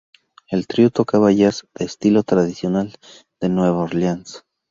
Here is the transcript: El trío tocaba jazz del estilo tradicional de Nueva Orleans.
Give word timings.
El 0.47 0.65
trío 0.65 0.89
tocaba 0.89 1.31
jazz 1.31 1.67
del 1.75 1.85
estilo 1.85 2.23
tradicional 2.23 2.91
de 3.39 3.49
Nueva 3.49 3.83
Orleans. 3.83 4.43